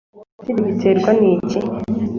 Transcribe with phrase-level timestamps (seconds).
[0.39, 1.59] Ese ibi biterwa n’iki